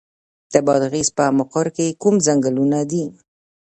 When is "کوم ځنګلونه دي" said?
2.01-3.03